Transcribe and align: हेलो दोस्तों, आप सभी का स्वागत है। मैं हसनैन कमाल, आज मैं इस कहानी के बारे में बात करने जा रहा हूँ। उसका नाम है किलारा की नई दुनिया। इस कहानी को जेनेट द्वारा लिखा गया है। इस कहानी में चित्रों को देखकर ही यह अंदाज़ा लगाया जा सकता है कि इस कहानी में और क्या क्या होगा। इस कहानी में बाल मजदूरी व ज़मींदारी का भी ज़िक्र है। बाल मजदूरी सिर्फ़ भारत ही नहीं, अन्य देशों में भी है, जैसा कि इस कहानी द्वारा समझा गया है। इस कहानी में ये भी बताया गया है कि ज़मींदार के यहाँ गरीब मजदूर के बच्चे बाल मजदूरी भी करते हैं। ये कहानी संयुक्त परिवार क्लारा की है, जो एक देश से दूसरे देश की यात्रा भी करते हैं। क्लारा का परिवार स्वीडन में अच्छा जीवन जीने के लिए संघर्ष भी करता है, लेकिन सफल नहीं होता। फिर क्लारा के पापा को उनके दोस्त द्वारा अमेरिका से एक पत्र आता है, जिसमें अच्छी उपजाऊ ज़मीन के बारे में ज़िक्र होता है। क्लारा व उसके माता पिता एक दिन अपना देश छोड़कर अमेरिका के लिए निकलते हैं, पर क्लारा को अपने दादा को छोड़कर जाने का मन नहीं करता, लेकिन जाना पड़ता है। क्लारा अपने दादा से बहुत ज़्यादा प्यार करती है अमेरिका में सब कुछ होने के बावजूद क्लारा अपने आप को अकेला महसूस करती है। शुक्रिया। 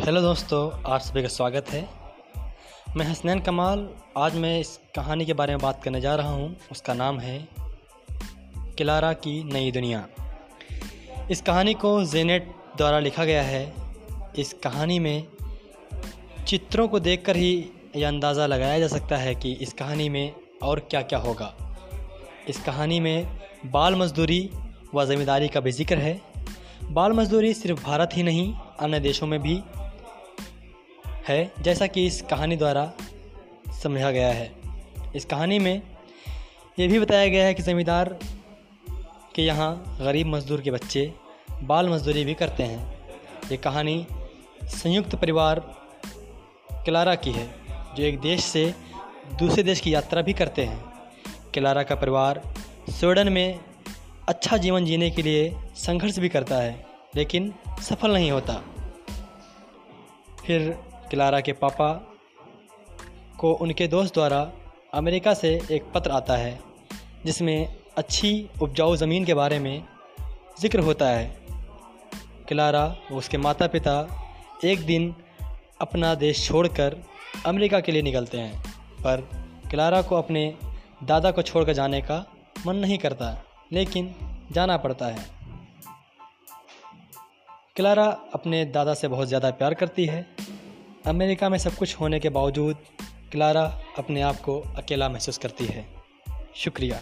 हेलो 0.00 0.20
दोस्तों, 0.20 0.92
आप 0.92 1.00
सभी 1.00 1.22
का 1.22 1.28
स्वागत 1.28 1.68
है। 1.68 1.88
मैं 2.96 3.06
हसनैन 3.06 3.40
कमाल, 3.40 3.88
आज 4.16 4.36
मैं 4.36 4.60
इस 4.60 4.80
कहानी 4.94 5.24
के 5.24 5.32
बारे 5.32 5.52
में 5.52 5.62
बात 5.62 5.82
करने 5.84 6.00
जा 6.00 6.14
रहा 6.14 6.28
हूँ। 6.28 6.56
उसका 6.72 6.94
नाम 6.94 7.18
है 7.20 7.48
किलारा 8.78 9.12
की 9.12 9.44
नई 9.44 9.70
दुनिया। 9.70 10.06
इस 11.30 11.42
कहानी 11.42 11.74
को 11.74 12.04
जेनेट 12.04 12.48
द्वारा 12.76 12.98
लिखा 12.98 13.24
गया 13.24 13.42
है। 13.42 13.74
इस 14.38 14.52
कहानी 14.52 14.98
में 14.98 15.26
चित्रों 16.48 16.88
को 16.88 17.00
देखकर 17.00 17.36
ही 17.36 17.70
यह 17.96 18.08
अंदाज़ा 18.08 18.46
लगाया 18.46 18.78
जा 18.78 18.88
सकता 18.88 19.16
है 19.16 19.34
कि 19.34 19.52
इस 19.52 19.72
कहानी 19.72 20.08
में 20.08 20.32
और 20.62 20.80
क्या 20.80 21.02
क्या 21.02 21.18
होगा। 21.18 21.52
इस 22.48 22.62
कहानी 22.62 23.00
में 23.00 23.38
बाल 23.66 23.96
मजदूरी 23.96 24.50
व 24.94 25.04
ज़मींदारी 25.04 25.48
का 25.48 25.60
भी 25.60 25.72
ज़िक्र 25.72 25.98
है। 25.98 26.20
बाल 26.84 27.12
मजदूरी 27.12 27.54
सिर्फ़ 27.54 27.84
भारत 27.84 28.10
ही 28.14 28.22
नहीं, 28.22 28.54
अन्य 28.80 29.00
देशों 29.00 29.26
में 29.26 29.40
भी 29.42 29.62
है, 31.30 31.52
जैसा 31.60 31.86
कि 31.86 32.06
इस 32.06 32.22
कहानी 32.22 32.56
द्वारा 32.56 32.92
समझा 33.82 34.10
गया 34.10 34.32
है। 34.32 34.52
इस 35.16 35.24
कहानी 35.24 35.58
में 35.58 35.82
ये 36.78 36.88
भी 36.88 37.00
बताया 37.00 37.28
गया 37.28 37.44
है 37.46 37.54
कि 37.54 37.62
ज़मींदार 37.62 38.18
के 39.34 39.42
यहाँ 39.42 39.98
गरीब 40.00 40.26
मजदूर 40.26 40.60
के 40.60 40.70
बच्चे 40.70 41.12
बाल 41.62 41.88
मजदूरी 41.88 42.24
भी 42.24 42.34
करते 42.34 42.62
हैं। 42.62 42.98
ये 43.50 43.56
कहानी 43.56 44.06
संयुक्त 44.64 45.14
परिवार 45.14 45.60
क्लारा 46.84 47.14
की 47.14 47.32
है, 47.32 47.48
जो 47.96 48.02
एक 48.02 48.20
देश 48.20 48.44
से 48.44 48.74
दूसरे 49.38 49.62
देश 49.62 49.80
की 49.80 49.94
यात्रा 49.94 50.22
भी 50.22 50.32
करते 50.32 50.64
हैं। 50.64 50.84
क्लारा 51.54 51.82
का 51.82 51.94
परिवार 51.94 52.42
स्वीडन 52.90 53.32
में 53.32 53.60
अच्छा 54.28 54.56
जीवन 54.56 54.84
जीने 54.84 55.10
के 55.10 55.22
लिए 55.22 55.52
संघर्ष 55.76 56.18
भी 56.18 56.28
करता 56.28 56.56
है, 56.56 56.86
लेकिन 57.16 57.54
सफल 57.82 58.12
नहीं 58.12 58.30
होता। 58.30 58.62
फिर 60.46 60.89
क्लारा 61.10 61.40
के 61.40 61.52
पापा 61.52 61.92
को 63.38 63.52
उनके 63.54 63.86
दोस्त 63.88 64.14
द्वारा 64.14 64.40
अमेरिका 64.94 65.32
से 65.34 65.48
एक 65.70 65.84
पत्र 65.94 66.10
आता 66.10 66.36
है, 66.36 66.58
जिसमें 67.26 67.68
अच्छी 67.96 68.48
उपजाऊ 68.62 68.96
ज़मीन 68.96 69.24
के 69.24 69.34
बारे 69.34 69.58
में 69.58 69.84
ज़िक्र 70.60 70.80
होता 70.80 71.08
है। 71.08 71.26
क्लारा 72.48 72.84
व 73.10 73.16
उसके 73.16 73.38
माता 73.38 73.66
पिता 73.66 73.94
एक 74.64 74.86
दिन 74.86 75.14
अपना 75.80 76.14
देश 76.14 76.46
छोड़कर 76.46 76.96
अमेरिका 77.46 77.80
के 77.80 77.92
लिए 77.92 78.02
निकलते 78.02 78.38
हैं, 78.38 78.62
पर 78.98 79.28
क्लारा 79.70 80.02
को 80.02 80.16
अपने 80.16 80.42
दादा 81.04 81.30
को 81.30 81.42
छोड़कर 81.42 81.72
जाने 81.72 82.00
का 82.00 82.24
मन 82.66 82.76
नहीं 82.76 82.98
करता, 82.98 83.36
लेकिन 83.72 84.14
जाना 84.52 84.76
पड़ता 84.76 85.06
है। 85.06 85.24
क्लारा 87.76 88.06
अपने 88.34 88.64
दादा 88.66 88.94
से 88.94 89.08
बहुत 89.08 89.28
ज़्यादा 89.28 89.50
प्यार 89.50 89.74
करती 89.74 90.04
है 90.06 90.26
अमेरिका 91.06 91.48
में 91.48 91.58
सब 91.58 91.74
कुछ 91.74 92.00
होने 92.00 92.20
के 92.20 92.28
बावजूद 92.28 92.76
क्लारा 93.32 93.80
अपने 93.98 94.20
आप 94.20 94.36
को 94.36 94.60
अकेला 94.60 95.08
महसूस 95.08 95.38
करती 95.38 95.66
है। 95.66 95.88
शुक्रिया। 96.56 97.00